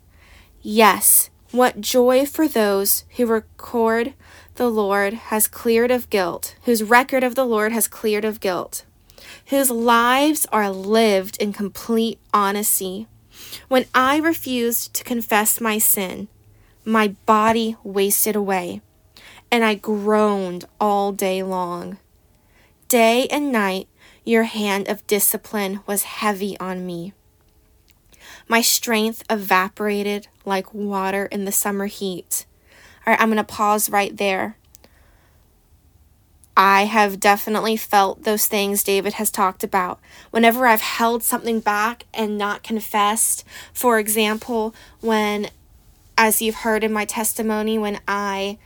Yes, 0.70 1.30
what 1.52 1.80
joy 1.80 2.26
for 2.26 2.46
those 2.46 3.06
who 3.16 3.26
record 3.26 4.14
the 4.56 4.70
Lord 4.70 5.14
has 5.14 5.48
cleared 5.48 5.92
of 5.92 6.10
guilt, 6.10 6.58
whose 6.66 6.84
record 6.84 7.24
of 7.24 7.36
the 7.36 7.46
Lord 7.46 7.72
has 7.72 7.88
cleared 7.88 8.26
of 8.26 8.42
guilt, 8.42 8.84
whose 9.46 9.72
lives 9.72 10.46
are 10.52 10.70
lived 10.70 11.38
in 11.38 11.54
complete 11.54 12.20
honesty. 12.34 13.08
When 13.70 13.86
I 13.96 14.18
refused 14.18 14.94
to 14.96 15.06
confess 15.06 15.62
my 15.62 15.78
sin, 15.78 16.28
my 16.84 17.16
body 17.26 17.78
wasted 17.82 18.36
away, 18.36 18.82
and 19.50 19.64
I 19.64 19.76
groaned 19.76 20.66
all 20.82 21.14
day 21.14 21.44
long. 21.44 21.98
Day 22.90 23.26
and 23.32 23.54
night, 23.54 23.88
your 24.26 24.44
hand 24.44 24.90
of 24.90 25.08
discipline 25.08 25.80
was 25.88 26.04
heavy 26.04 26.60
on 26.60 26.86
me. 26.86 27.14
My 28.48 28.62
strength 28.62 29.24
evaporated 29.30 30.27
like 30.46 30.74
water 30.74 31.25
in 31.25 31.46
the 31.46 31.51
summer 31.51 31.88
heat. 31.88 32.46
All 33.06 33.12
right, 33.12 33.22
I'm 33.22 33.30
going 33.30 33.38
to 33.38 33.44
pause 33.44 33.89
right 33.89 34.16
there. 34.16 34.58
I 36.56 36.86
have 36.86 37.20
definitely 37.20 37.77
felt 37.77 38.24
those 38.24 38.48
things 38.48 38.84
David 38.84 39.13
has 39.13 39.30
talked 39.30 39.63
about. 39.63 40.00
Whenever 40.32 40.66
I've 40.66 40.82
held 40.82 41.22
something 41.22 41.60
back 41.60 42.06
and 42.13 42.36
not 42.36 42.63
confessed, 42.63 43.44
for 43.74 44.00
example, 44.00 44.74
when, 45.00 45.50
as 46.18 46.42
you've 46.42 46.56
heard 46.56 46.84
in 46.84 46.92
my 46.92 47.06
testimony, 47.06 47.77
when 47.77 48.00
I 48.08 48.58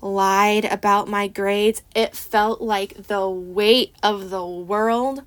lied 0.00 0.64
about 0.64 1.06
my 1.06 1.28
grades, 1.28 1.82
it 1.94 2.16
felt 2.16 2.62
like 2.62 3.08
the 3.08 3.28
weight 3.28 3.94
of 4.02 4.30
the 4.30 4.46
world 4.46 5.22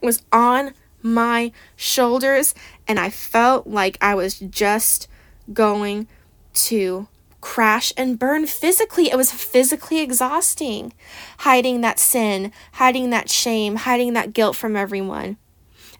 was 0.00 0.22
on 0.32 0.74
my 1.02 1.52
shoulders, 1.76 2.54
and 2.86 2.98
I 2.98 3.10
felt 3.10 3.66
like 3.66 3.98
I 4.00 4.14
was 4.14 4.38
just 4.38 5.08
going 5.52 6.08
to 6.54 7.08
crash 7.40 7.92
and 7.96 8.18
burn 8.18 8.46
physically. 8.46 9.10
It 9.10 9.16
was 9.16 9.32
physically 9.32 10.00
exhausting, 10.00 10.92
hiding 11.38 11.80
that 11.82 11.98
sin, 11.98 12.52
hiding 12.72 13.10
that 13.10 13.30
shame, 13.30 13.76
hiding 13.76 14.12
that 14.14 14.32
guilt 14.32 14.56
from 14.56 14.76
everyone. 14.76 15.36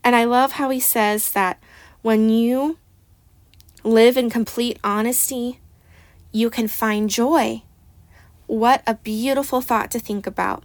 And 0.02 0.17
I 0.17 0.25
love 0.25 0.52
how 0.52 0.71
he 0.71 0.81
says 0.81 1.33
that 1.33 1.62
when 2.02 2.28
you 2.28 2.78
live 3.85 4.17
in 4.17 4.31
complete 4.31 4.78
honesty, 4.83 5.61
you 6.33 6.50
can 6.50 6.69
find 6.69 7.09
joy. 7.09 7.62
What 8.47 8.83
a 8.87 8.95
beautiful 8.95 9.61
thought 9.61 9.90
to 9.93 9.99
think 9.99 10.26
about. 10.26 10.64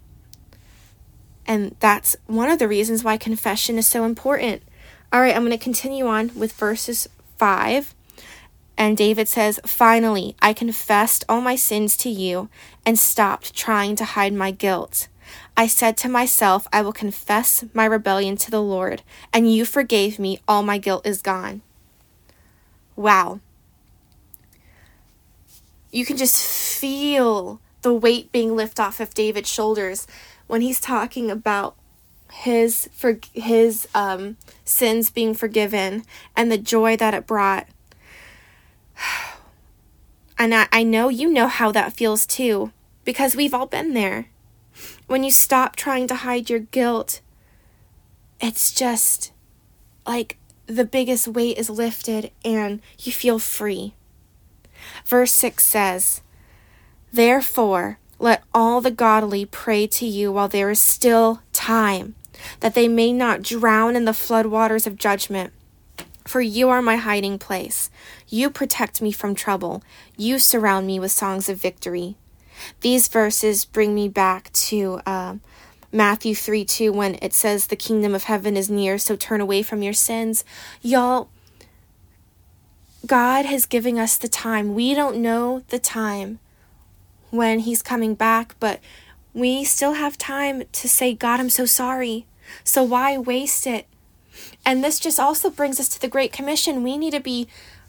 And 1.45 1.75
that's 1.79 2.15
one 2.27 2.49
of 2.49 2.59
the 2.59 2.67
reasons 2.67 3.03
why 3.03 3.17
confession 3.17 3.77
is 3.77 3.87
so 3.87 4.05
important. 4.05 4.63
All 5.11 5.21
right, 5.21 5.35
I'm 5.35 5.43
going 5.43 5.51
to 5.51 5.63
continue 5.63 6.07
on 6.07 6.31
with 6.35 6.53
verses 6.53 7.07
5. 7.37 7.93
And 8.77 8.97
David 8.97 9.27
says, 9.27 9.59
Finally, 9.65 10.35
I 10.41 10.53
confessed 10.53 11.23
all 11.29 11.41
my 11.41 11.55
sins 11.55 11.95
to 11.97 12.09
you 12.09 12.49
and 12.85 12.97
stopped 12.97 13.55
trying 13.55 13.95
to 13.97 14.05
hide 14.05 14.33
my 14.33 14.51
guilt. 14.51 15.07
I 15.55 15.67
said 15.67 15.97
to 15.97 16.09
myself, 16.09 16.67
I 16.73 16.81
will 16.81 16.93
confess 16.93 17.63
my 17.73 17.85
rebellion 17.85 18.37
to 18.37 18.51
the 18.51 18.61
Lord, 18.61 19.03
and 19.31 19.51
you 19.53 19.65
forgave 19.65 20.19
me. 20.19 20.39
All 20.47 20.63
my 20.63 20.77
guilt 20.77 21.05
is 21.05 21.21
gone. 21.21 21.61
Wow. 22.95 23.39
You 25.91 26.05
can 26.05 26.17
just 26.17 26.43
feel 26.43 27.61
the 27.83 27.93
weight 27.93 28.31
being 28.31 28.55
lifted 28.55 28.81
off 28.81 28.99
of 28.99 29.13
David's 29.13 29.49
shoulders 29.49 30.07
when 30.47 30.61
he's 30.61 30.79
talking 30.79 31.31
about 31.31 31.75
his 32.31 32.89
for 32.93 33.19
his 33.33 33.87
um, 33.93 34.37
sins 34.65 35.11
being 35.11 35.33
forgiven 35.33 36.03
and 36.35 36.51
the 36.51 36.57
joy 36.57 36.97
that 36.97 37.13
it 37.13 37.27
brought. 37.27 37.67
And 40.35 40.53
I, 40.53 40.67
I 40.71 40.81
know 40.83 41.09
you 41.09 41.31
know 41.31 41.47
how 41.47 41.71
that 41.71 41.93
feels 41.93 42.25
too, 42.25 42.71
because 43.05 43.35
we've 43.35 43.53
all 43.53 43.67
been 43.67 43.93
there. 43.93 44.25
When 45.05 45.23
you 45.23 45.29
stop 45.29 45.75
trying 45.75 46.07
to 46.07 46.15
hide 46.15 46.49
your 46.49 46.59
guilt, 46.59 47.21
it's 48.41 48.71
just 48.71 49.31
like 50.07 50.37
the 50.65 50.85
biggest 50.85 51.27
weight 51.27 51.57
is 51.57 51.69
lifted 51.69 52.31
and 52.43 52.81
you 52.99 53.11
feel 53.11 53.37
free. 53.37 53.93
Verse 55.05 55.31
6 55.31 55.63
says, 55.63 56.21
Therefore, 57.13 57.99
let 58.23 58.41
all 58.53 58.79
the 58.79 58.89
godly 58.89 59.45
pray 59.45 59.85
to 59.85 60.05
you 60.05 60.31
while 60.31 60.47
there 60.47 60.69
is 60.69 60.81
still 60.81 61.41
time, 61.51 62.15
that 62.61 62.73
they 62.73 62.87
may 62.87 63.11
not 63.11 63.41
drown 63.41 63.97
in 63.97 64.05
the 64.05 64.13
floodwaters 64.13 64.87
of 64.87 64.95
judgment. 64.95 65.51
For 66.25 66.39
you 66.39 66.69
are 66.69 66.81
my 66.81 66.95
hiding 66.95 67.37
place. 67.37 67.89
You 68.29 68.49
protect 68.49 69.01
me 69.01 69.11
from 69.11 69.35
trouble. 69.35 69.83
You 70.15 70.39
surround 70.39 70.87
me 70.87 71.01
with 71.01 71.11
songs 71.11 71.49
of 71.49 71.61
victory. 71.61 72.15
These 72.79 73.09
verses 73.09 73.65
bring 73.65 73.93
me 73.93 74.07
back 74.07 74.53
to 74.53 75.01
uh, 75.05 75.35
Matthew 75.91 76.33
3 76.33 76.63
2 76.63 76.93
when 76.93 77.19
it 77.21 77.33
says, 77.33 77.67
The 77.67 77.75
kingdom 77.75 78.15
of 78.15 78.23
heaven 78.23 78.55
is 78.55 78.69
near, 78.69 78.97
so 78.97 79.17
turn 79.17 79.41
away 79.41 79.63
from 79.63 79.83
your 79.83 79.91
sins. 79.91 80.45
Y'all, 80.81 81.27
God 83.05 83.43
has 83.43 83.65
given 83.65 83.99
us 83.99 84.17
the 84.17 84.29
time. 84.29 84.73
We 84.75 84.93
don't 84.93 85.17
know 85.17 85.63
the 85.67 85.79
time 85.79 86.39
when 87.33 87.59
He's 87.59 87.81
coming 87.81 88.13
back, 88.13 88.55
but 88.59 88.79
we 89.33 89.63
still 89.63 89.93
have 89.93 90.19
time 90.19 90.63
to 90.71 90.87
say, 90.87 91.15
God, 91.15 91.39
I'm 91.39 91.49
so 91.49 91.65
sorry. 91.65 92.27
So 92.63 92.83
why 92.83 93.17
waste 93.17 93.65
it? 93.65 93.87
And 94.63 94.83
this 94.83 94.99
just 94.99 95.19
also 95.19 95.49
brings 95.49 95.79
us 95.79 95.89
to 95.89 95.99
the 95.99 96.07
Great 96.07 96.31
Commission. 96.31 96.83
We 96.83 96.95
need 96.95 97.13
to 97.13 97.19
be 97.19 97.47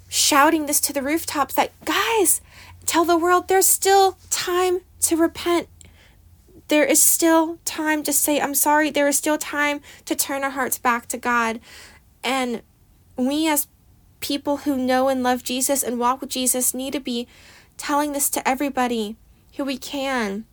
shouting 0.08 0.64
this 0.64 0.80
to 0.80 0.94
the 0.94 1.02
rooftops 1.02 1.54
that, 1.54 1.72
guys, 1.84 2.40
tell 2.86 3.04
the 3.04 3.18
world 3.18 3.48
there's 3.48 3.66
still 3.66 4.16
time 4.30 4.80
to 5.02 5.16
repent. 5.16 5.68
There 6.68 6.84
is 6.84 7.02
still 7.02 7.58
time 7.66 8.02
to 8.04 8.14
say, 8.14 8.40
I'm 8.40 8.54
sorry. 8.54 8.88
There 8.88 9.08
is 9.08 9.18
still 9.18 9.36
time 9.36 9.82
to 10.06 10.14
turn 10.14 10.42
our 10.42 10.50
hearts 10.50 10.78
back 10.78 11.06
to 11.08 11.18
God. 11.18 11.60
And 12.22 12.62
we, 13.16 13.46
as 13.46 13.68
people 14.20 14.58
who 14.58 14.78
know 14.78 15.08
and 15.08 15.22
love 15.22 15.44
Jesus 15.44 15.82
and 15.82 15.98
walk 15.98 16.22
with 16.22 16.30
Jesus, 16.30 16.72
need 16.72 16.94
to 16.94 17.00
be 17.00 17.28
telling 17.76 18.12
this 18.12 18.30
to 18.30 18.48
everybody 18.48 19.16
who 19.56 19.64
we 19.64 19.76
can, 19.78 20.44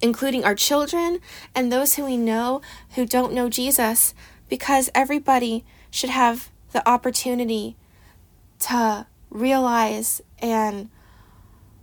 including 0.00 0.44
our 0.44 0.54
children 0.54 1.20
and 1.54 1.72
those 1.72 1.94
who 1.94 2.04
we 2.04 2.16
know 2.16 2.60
who 2.94 3.06
don't 3.06 3.32
know 3.32 3.48
Jesus, 3.48 4.14
because 4.48 4.90
everybody 4.94 5.64
should 5.90 6.10
have 6.10 6.50
the 6.72 6.88
opportunity 6.88 7.76
to 8.58 9.06
realize 9.30 10.20
and 10.38 10.90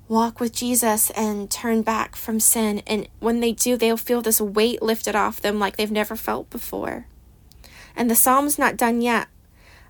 walk 0.07 0.39
with 0.39 0.53
Jesus 0.53 1.09
and 1.11 1.51
turn 1.51 1.81
back 1.81 2.15
from 2.15 2.39
sin. 2.39 2.81
And 2.87 3.07
when 3.19 3.39
they 3.39 3.51
do, 3.51 3.75
they'll 3.75 3.97
feel 3.97 4.21
this 4.21 4.39
weight 4.39 4.81
lifted 4.81 5.15
off 5.15 5.41
them 5.41 5.59
like 5.59 5.75
they've 5.77 5.91
never 5.91 6.15
felt 6.15 6.49
before. 6.49 7.07
And 7.95 8.09
the 8.09 8.15
psalm's 8.15 8.59
not 8.59 8.77
done 8.77 9.01
yet. 9.01 9.27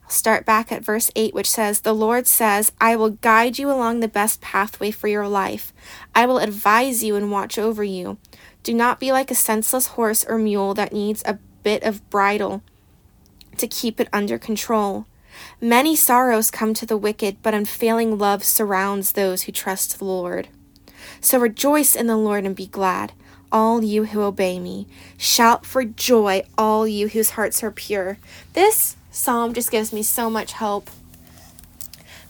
Start 0.08 0.46
back 0.46 0.72
at 0.72 0.84
verse 0.84 1.12
8, 1.16 1.34
which 1.34 1.50
says, 1.50 1.82
The 1.82 1.94
Lord 1.94 2.28
says, 2.28 2.72
I 2.80 2.96
will 2.96 3.10
guide 3.10 3.58
you 3.58 3.70
along 3.70 4.00
the 4.00 4.08
best 4.08 4.40
pathway 4.40 4.92
for 4.92 5.08
your 5.08 5.28
life. 5.28 5.74
I 6.16 6.26
will 6.26 6.38
advise 6.38 7.04
you 7.04 7.16
and 7.16 7.30
watch 7.32 7.58
over 7.58 7.84
you. 7.84 8.18
Do 8.64 8.74
not 8.74 9.00
be 9.00 9.12
like 9.12 9.30
a 9.32 9.36
senseless 9.36 9.88
horse 9.88 10.26
or 10.26 10.38
mule 10.38 10.74
that 10.76 10.94
needs 10.94 11.24
a 11.26 11.40
bit 11.64 11.84
of 11.84 12.10
bridle 12.10 12.64
to 13.58 13.68
keep 13.68 14.00
it 14.00 14.08
under 14.14 14.38
control. 14.38 15.06
Many 15.60 15.96
sorrows 15.96 16.52
come 16.52 16.74
to 16.76 16.86
the 16.86 16.98
wicked, 16.98 17.42
but 17.42 17.54
unfailing 17.54 18.18
love 18.18 18.44
surrounds 18.44 19.12
those 19.12 19.44
who 19.44 19.52
trust 19.52 20.00
the 20.00 20.06
Lord. 20.06 20.48
So 21.20 21.40
rejoice 21.40 21.96
in 21.96 22.08
the 22.08 22.18
Lord 22.18 22.46
and 22.46 22.56
be 22.56 22.68
glad, 22.68 23.14
all 23.52 23.84
you 23.84 24.06
who 24.06 24.22
obey 24.22 24.60
me. 24.60 24.88
Shout 25.18 25.66
for 25.66 25.84
joy, 25.84 26.44
all 26.58 26.88
you 26.88 27.10
whose 27.10 27.32
hearts 27.32 27.64
are 27.64 27.72
pure. 27.72 28.18
This 28.54 28.96
psalm 29.18 29.54
just 29.54 29.72
gives 29.72 29.92
me 29.92 30.04
so 30.04 30.30
much 30.30 30.54
hope 30.54 30.90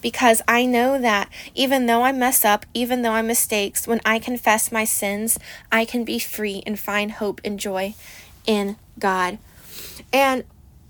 because 0.01 0.41
I 0.47 0.65
know 0.65 0.99
that 0.99 1.29
even 1.53 1.85
though 1.85 2.03
I 2.03 2.11
mess 2.11 2.45
up, 2.45 2.65
even 2.73 3.01
though 3.01 3.11
I 3.11 3.21
make 3.21 3.27
mistakes, 3.27 3.87
when 3.87 3.99
I 4.05 4.19
confess 4.19 4.71
my 4.71 4.85
sins, 4.85 5.37
I 5.71 5.85
can 5.85 6.05
be 6.05 6.17
free 6.17 6.63
and 6.65 6.79
find 6.79 7.11
hope 7.11 7.41
and 7.43 7.59
joy 7.59 7.93
in 8.45 8.77
God. 8.99 9.37
And 10.13 10.45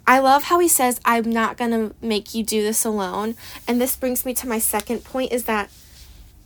I 0.06 0.20
love 0.20 0.44
how 0.44 0.60
he 0.60 0.68
says, 0.68 1.02
I'm 1.04 1.32
not 1.32 1.58
going 1.58 1.72
to 1.72 1.96
make 2.02 2.36
you 2.36 2.44
do 2.44 2.62
this 2.62 2.86
alone. 2.86 3.36
And 3.68 3.82
this 3.82 3.96
brings 3.96 4.26
me 4.26 4.34
to 4.36 4.48
my 4.48 4.60
second 4.60 5.04
point 5.04 5.32
is 5.32 5.46
that 5.46 5.72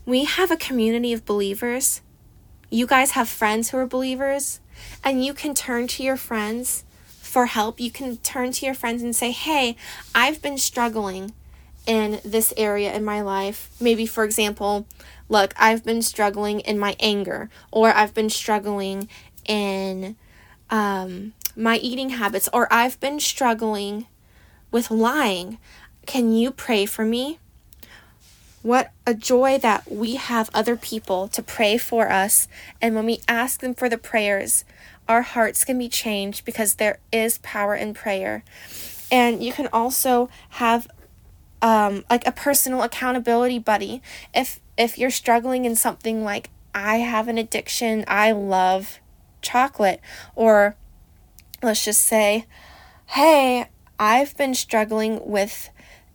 we 0.05 0.23
have 0.23 0.49
a 0.49 0.57
community 0.57 1.13
of 1.13 1.25
believers. 1.25 2.01
You 2.69 2.87
guys 2.87 3.11
have 3.11 3.27
friends 3.27 3.69
who 3.69 3.77
are 3.77 3.85
believers, 3.85 4.61
and 5.03 5.25
you 5.25 5.33
can 5.33 5.53
turn 5.53 5.87
to 5.87 6.03
your 6.03 6.15
friends 6.15 6.85
for 7.32 7.46
help. 7.46 7.80
You 7.80 7.89
can 7.89 8.17
turn 8.17 8.52
to 8.52 8.65
your 8.65 8.76
friends 8.76 9.02
and 9.02 9.15
say, 9.15 9.32
Hey, 9.32 9.78
I've 10.13 10.41
been 10.41 10.58
struggling 10.58 11.32
in 11.88 12.20
this 12.26 12.54
area 12.58 12.94
in 12.94 13.06
my 13.06 13.22
life. 13.22 13.70
Maybe, 13.80 14.06
for 14.06 14.26
example, 14.26 14.86
look, 15.30 15.54
I've 15.58 15.86
been 15.86 16.02
struggling 16.02 16.60
in 16.60 16.78
my 16.78 16.98
anger, 17.00 17.50
or 17.72 17.89
I've 17.89 18.13
been 18.13 18.30
struggling 18.30 19.08
in 19.46 20.17
um, 20.70 21.32
my 21.56 21.78
eating 21.78 22.10
habits, 22.10 22.50
or 22.52 22.67
I've 22.72 23.00
been 23.00 23.20
struggling 23.22 24.08
with 24.70 24.91
lying. 24.91 25.58
Can 26.06 26.34
you 26.34 26.52
pray 26.52 26.86
for 26.86 27.06
me? 27.06 27.39
What 28.62 28.91
a 29.08 29.13
joy 29.13 29.58
that 29.60 29.89
we 29.89 30.15
have 30.15 30.50
other 30.54 30.76
people 30.76 31.30
to 31.30 31.41
pray 31.41 31.78
for 31.78 32.12
us. 32.12 32.50
And 32.82 32.94
when 32.94 33.06
we 33.06 33.22
ask 33.28 33.62
them 33.62 33.74
for 33.74 33.88
the 33.88 33.98
prayers, 33.98 34.65
our 35.07 35.21
hearts 35.21 35.65
can 35.65 35.77
be 35.77 35.89
changed 35.89 36.45
because 36.45 36.75
there 36.75 36.99
is 37.11 37.39
power 37.39 37.75
in 37.75 37.93
prayer. 37.93 38.43
And 39.11 39.43
you 39.43 39.51
can 39.51 39.67
also 39.73 40.29
have 40.51 40.87
um, 41.61 42.05
like 42.09 42.25
a 42.25 42.31
personal 42.31 42.81
accountability 42.81 43.59
buddy. 43.59 44.01
If 44.33 44.59
if 44.77 44.97
you're 44.97 45.11
struggling 45.11 45.65
in 45.65 45.75
something 45.75 46.23
like 46.23 46.49
I 46.73 46.97
have 46.97 47.27
an 47.27 47.37
addiction, 47.37 48.05
I 48.07 48.31
love 48.31 48.99
chocolate, 49.41 49.99
or 50.35 50.75
let's 51.61 51.83
just 51.83 52.01
say, 52.01 52.45
hey, 53.07 53.69
I've 53.99 54.35
been 54.37 54.55
struggling 54.55 55.19
with 55.25 55.69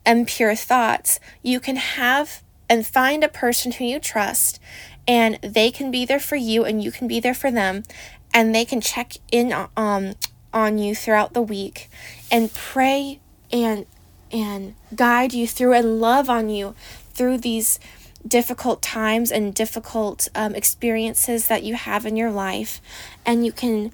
impure 0.05 0.55
thoughts, 0.55 1.20
you 1.42 1.61
can 1.61 1.77
have 1.77 2.42
and 2.68 2.87
find 2.87 3.22
a 3.22 3.29
person 3.29 3.72
who 3.72 3.85
you 3.85 4.01
trust 4.01 4.59
and 5.07 5.38
they 5.42 5.70
can 5.70 5.90
be 5.90 6.05
there 6.05 6.18
for 6.18 6.37
you 6.37 6.64
and 6.64 6.83
you 6.83 6.90
can 6.90 7.07
be 7.07 7.20
there 7.20 7.35
for 7.35 7.51
them 7.51 7.85
and 8.33 8.55
they 8.55 8.65
can 8.65 8.81
check 8.81 9.15
in 9.31 9.53
um, 9.77 10.15
on 10.53 10.79
you 10.79 10.95
throughout 10.95 11.35
the 11.35 11.43
week 11.43 11.89
and 12.31 12.53
pray 12.53 13.21
and 13.53 13.87
and 14.33 14.75
guide 14.95 15.33
you 15.33 15.47
through 15.47 15.73
and 15.73 16.01
love 16.01 16.29
on 16.29 16.49
you 16.49 16.75
through 17.12 17.39
these 17.39 17.79
difficult 18.27 18.83
times 18.83 19.31
and 19.31 19.55
difficult 19.55 20.29
um, 20.35 20.55
experiences 20.55 21.47
that 21.47 21.62
you 21.62 21.75
have 21.75 22.05
in 22.05 22.17
your 22.17 22.31
life 22.31 22.81
and 23.25 23.47
you 23.47 23.53
can 23.53 23.93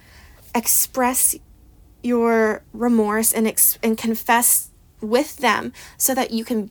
express 0.55 1.35
your 2.03 2.63
remorse 2.73 3.33
and 3.33 3.47
ex- 3.47 3.79
and 3.83 3.99
confess 3.99 4.71
with 5.01 5.37
them 5.39 5.73
so 5.97 6.15
that 6.15 6.31
you 6.31 6.45
can 6.45 6.71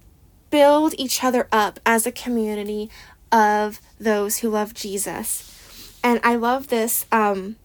build 0.50 0.94
each 0.98 1.24
other 1.24 1.48
up 1.52 1.80
as 1.86 2.06
a 2.06 2.12
community 2.12 2.90
of 3.32 3.80
those 4.00 4.40
who 4.40 4.50
love 4.50 4.74
Jesus. 4.74 5.51
And 6.04 6.20
I 6.24 6.36
love 6.36 6.68
this 6.68 7.06
um, 7.12 7.58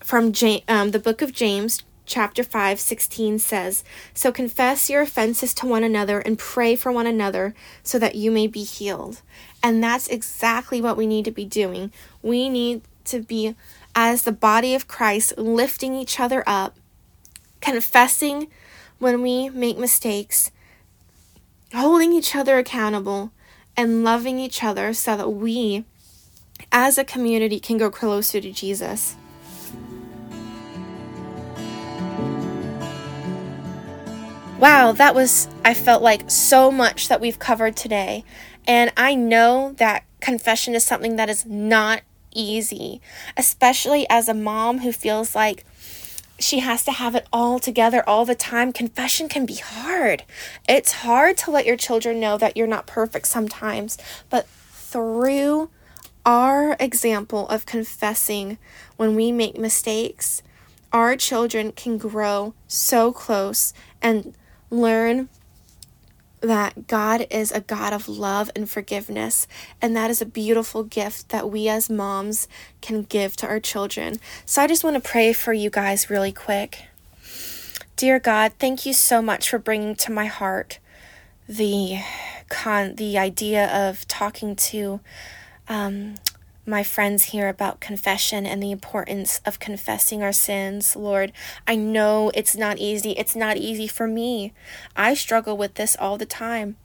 from 0.00 0.32
James, 0.32 0.62
um, 0.68 0.90
the 0.90 0.98
book 0.98 1.22
of 1.22 1.32
James, 1.32 1.82
chapter 2.04 2.42
5, 2.42 2.78
16 2.78 3.38
says, 3.38 3.82
So 4.14 4.30
confess 4.30 4.88
your 4.88 5.02
offenses 5.02 5.54
to 5.54 5.66
one 5.66 5.82
another 5.82 6.20
and 6.20 6.38
pray 6.38 6.76
for 6.76 6.92
one 6.92 7.06
another 7.06 7.54
so 7.82 7.98
that 7.98 8.14
you 8.14 8.30
may 8.30 8.46
be 8.46 8.62
healed. 8.62 9.22
And 9.62 9.82
that's 9.82 10.08
exactly 10.08 10.80
what 10.80 10.96
we 10.96 11.06
need 11.06 11.24
to 11.24 11.30
be 11.30 11.44
doing. 11.44 11.92
We 12.22 12.48
need 12.48 12.82
to 13.06 13.20
be 13.20 13.54
as 13.94 14.22
the 14.22 14.32
body 14.32 14.74
of 14.74 14.86
Christ, 14.86 15.36
lifting 15.38 15.94
each 15.94 16.20
other 16.20 16.44
up, 16.46 16.76
confessing 17.60 18.48
when 18.98 19.22
we 19.22 19.48
make 19.48 19.78
mistakes, 19.78 20.50
holding 21.74 22.12
each 22.12 22.36
other 22.36 22.58
accountable 22.58 23.32
and 23.76 24.04
loving 24.04 24.38
each 24.38 24.62
other 24.62 24.92
so 24.92 25.16
that 25.16 25.30
we 25.30 25.84
as 26.72 26.98
a 26.98 27.04
community 27.04 27.60
can 27.60 27.78
go 27.78 27.90
closer 27.90 28.40
to 28.40 28.52
Jesus. 28.52 29.16
Wow, 34.58 34.92
that 34.92 35.14
was, 35.14 35.48
I 35.64 35.74
felt 35.74 36.02
like 36.02 36.30
so 36.30 36.70
much 36.70 37.08
that 37.08 37.20
we've 37.20 37.38
covered 37.38 37.76
today. 37.76 38.24
And 38.66 38.90
I 38.96 39.14
know 39.14 39.74
that 39.76 40.04
confession 40.20 40.74
is 40.74 40.82
something 40.82 41.16
that 41.16 41.28
is 41.28 41.44
not 41.44 42.00
easy, 42.34 43.00
especially 43.36 44.06
as 44.08 44.28
a 44.28 44.34
mom 44.34 44.78
who 44.78 44.92
feels 44.92 45.34
like 45.34 45.64
she 46.38 46.60
has 46.60 46.84
to 46.84 46.92
have 46.92 47.14
it 47.14 47.26
all 47.32 47.58
together 47.58 48.02
all 48.08 48.24
the 48.24 48.34
time. 48.34 48.72
Confession 48.72 49.28
can 49.28 49.46
be 49.46 49.56
hard. 49.56 50.24
It's 50.68 50.92
hard 50.92 51.36
to 51.38 51.50
let 51.50 51.66
your 51.66 51.76
children 51.76 52.18
know 52.18 52.36
that 52.38 52.56
you're 52.56 52.66
not 52.66 52.86
perfect 52.86 53.26
sometimes, 53.26 53.98
but 54.30 54.46
through 54.46 55.70
example 56.80 57.48
of 57.48 57.66
confessing 57.66 58.58
when 58.96 59.14
we 59.14 59.32
make 59.32 59.58
mistakes, 59.58 60.42
our 60.92 61.16
children 61.16 61.72
can 61.72 61.98
grow 61.98 62.54
so 62.66 63.12
close 63.12 63.72
and 64.00 64.34
learn 64.70 65.28
that 66.40 66.86
God 66.86 67.26
is 67.30 67.50
a 67.50 67.60
God 67.60 67.92
of 67.92 68.08
love 68.08 68.50
and 68.54 68.68
forgiveness. 68.68 69.48
And 69.82 69.96
that 69.96 70.10
is 70.10 70.22
a 70.22 70.26
beautiful 70.26 70.84
gift 70.84 71.30
that 71.30 71.50
we 71.50 71.68
as 71.68 71.90
moms 71.90 72.46
can 72.80 73.02
give 73.02 73.36
to 73.36 73.46
our 73.46 73.60
children. 73.60 74.20
So 74.44 74.62
I 74.62 74.66
just 74.66 74.84
want 74.84 74.94
to 75.02 75.08
pray 75.08 75.32
for 75.32 75.52
you 75.52 75.70
guys 75.70 76.10
really 76.10 76.32
quick. 76.32 76.84
Dear 77.96 78.18
God, 78.18 78.52
thank 78.58 78.84
you 78.84 78.92
so 78.92 79.22
much 79.22 79.48
for 79.48 79.58
bringing 79.58 79.94
to 79.96 80.12
my 80.12 80.26
heart 80.26 80.78
the 81.48 82.00
con 82.48 82.96
the 82.96 83.16
idea 83.16 83.66
of 83.68 84.06
talking 84.08 84.56
to 84.56 85.00
um, 85.68 86.16
my 86.66 86.82
friends 86.82 87.24
here 87.24 87.48
about 87.48 87.80
confession 87.80 88.44
and 88.44 88.62
the 88.62 88.72
importance 88.72 89.40
of 89.46 89.60
confessing 89.60 90.22
our 90.22 90.32
sins, 90.32 90.96
Lord. 90.96 91.32
I 91.66 91.76
know 91.76 92.30
it's 92.34 92.56
not 92.56 92.78
easy. 92.78 93.12
It's 93.12 93.36
not 93.36 93.56
easy 93.56 93.86
for 93.86 94.06
me. 94.06 94.52
I 94.96 95.14
struggle 95.14 95.56
with 95.56 95.74
this 95.74 95.96
all 95.98 96.18
the 96.18 96.26
time. 96.26 96.76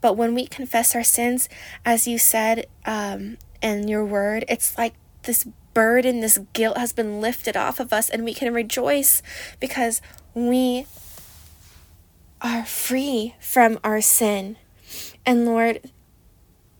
But 0.00 0.16
when 0.16 0.34
we 0.34 0.46
confess 0.46 0.94
our 0.94 1.04
sins, 1.04 1.48
as 1.84 2.06
you 2.06 2.18
said 2.18 2.66
um, 2.84 3.36
in 3.60 3.88
your 3.88 4.04
word, 4.04 4.44
it's 4.48 4.76
like 4.78 4.94
this 5.24 5.46
burden, 5.74 6.20
this 6.20 6.38
guilt 6.52 6.78
has 6.78 6.92
been 6.92 7.20
lifted 7.20 7.56
off 7.56 7.78
of 7.80 7.92
us, 7.92 8.08
and 8.08 8.24
we 8.24 8.32
can 8.32 8.54
rejoice 8.54 9.22
because 9.60 10.00
we 10.34 10.86
are 12.40 12.64
free 12.64 13.34
from 13.40 13.78
our 13.84 14.00
sin. 14.00 14.56
And 15.26 15.44
Lord, 15.44 15.90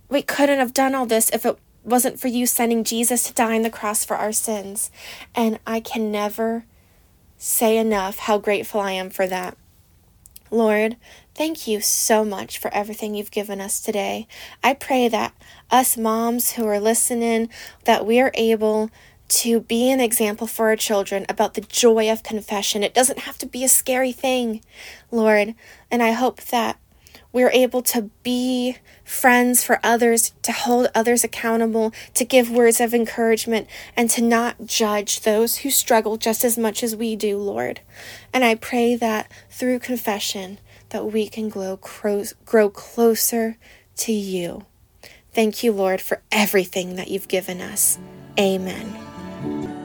we 0.09 0.23
couldn't 0.23 0.59
have 0.59 0.73
done 0.73 0.95
all 0.95 1.07
this 1.07 1.29
if 1.31 1.45
it 1.45 1.59
wasn't 1.87 2.21
for 2.21 2.29
you 2.29 2.47
sending 2.47 2.85
Jesus 2.85 3.25
to 3.25 3.33
die 3.33 3.57
on 3.57 3.63
the 3.63 3.71
cross 3.71 4.05
for 4.05 4.17
our 4.17 4.33
sins. 4.33 4.91
And 5.35 5.59
I 5.67 5.81
can 5.81 6.11
never 6.11 6.65
say 7.39 7.79
enough 7.79 8.19
how 8.19 8.39
grateful 8.39 8.81
I 8.81 8.93
am 8.93 9.11
for 9.11 9.27
that. 9.27 9.57
Lord, 10.51 10.97
thank 11.35 11.67
you 11.67 11.81
so 11.81 12.25
much 12.25 12.59
for 12.59 12.73
everything 12.73 13.15
you've 13.15 13.31
given 13.31 13.61
us 13.61 13.81
today. 13.81 14.27
I 14.63 14.75
pray 14.75 15.09
that 15.09 15.35
us 15.71 15.97
moms 15.97 16.53
who 16.53 16.67
are 16.67 16.81
listening 16.81 17.49
that 17.85 18.07
we 18.07 18.21
are 18.21 18.31
able 18.35 18.91
to 19.29 19.61
be 19.61 19.91
an 19.91 20.01
example 20.01 20.47
for 20.47 20.69
our 20.69 20.77
children 20.77 21.27
about 21.29 21.55
the 21.55 21.61
joy 21.63 22.11
of 22.11 22.23
confession. 22.23 22.85
It 22.85 22.95
doesn't 22.95 23.21
have 23.21 23.39
to 23.39 23.47
be 23.47 23.65
a 23.65 23.69
scary 23.69 24.13
thing, 24.13 24.63
Lord. 25.11 25.55
And 25.91 26.03
I 26.03 26.13
hope 26.13 26.41
that 26.43 26.79
we're 27.37 27.51
able 27.51 27.83
to 27.83 28.09
be 28.23 28.79
friends 29.05 29.63
for 29.63 29.79
others, 29.85 30.33
to 30.41 30.53
hold 30.53 30.89
others 30.95 31.23
accountable, 31.23 31.93
to 32.15 32.25
give 32.25 32.51
words 32.51 32.81
of 32.81 32.95
encouragement, 32.95 33.69
and 33.95 34.09
to 34.09 34.23
not 34.23 34.65
judge 34.65 35.21
those 35.21 35.59
who 35.59 35.69
struggle 35.69 36.17
just 36.17 36.47
as 36.47 36.57
much 36.57 36.83
as 36.83 36.97
we 36.97 37.15
do, 37.15 37.37
Lord. 37.37 37.81
And 38.33 38.43
I 38.43 38.55
pray 38.55 38.97
that 38.97 39.31
through 39.51 39.81
confession 39.81 40.57
that 40.89 41.13
we 41.13 41.29
can 41.29 41.51
grow, 41.51 41.79
grow 42.47 42.71
closer 42.71 43.59
to 43.97 44.13
you. 44.13 44.65
Thank 45.35 45.63
you, 45.63 45.73
Lord, 45.73 46.01
for 46.01 46.23
everything 46.33 46.97
that 46.97 47.09
you've 47.09 47.29
given 47.29 47.61
us. 47.61 47.99
Amen. 48.41 49.76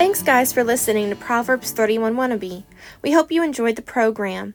Thanks, 0.00 0.22
guys, 0.22 0.50
for 0.50 0.64
listening 0.64 1.10
to 1.10 1.14
Proverbs 1.14 1.72
31 1.72 2.14
Wannabe. 2.14 2.64
We 3.02 3.12
hope 3.12 3.30
you 3.30 3.44
enjoyed 3.44 3.76
the 3.76 3.82
program. 3.82 4.54